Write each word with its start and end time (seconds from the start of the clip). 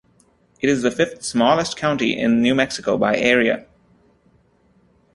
It 0.61 0.67
is 0.67 0.81
the 0.81 0.89
fifth-smallest 0.89 1.77
county 1.77 2.17
in 2.17 2.41
New 2.41 2.55
Mexico 2.55 2.97
by 2.97 3.15
area. 3.17 3.67